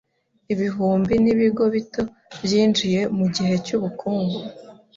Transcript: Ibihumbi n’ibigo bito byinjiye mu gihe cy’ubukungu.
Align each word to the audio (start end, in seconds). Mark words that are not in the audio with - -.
Ibihumbi 0.53 1.13
n’ibigo 1.23 1.63
bito 1.73 2.03
byinjiye 2.43 3.01
mu 3.17 3.25
gihe 3.35 3.53
cy’ubukungu. 3.65 4.39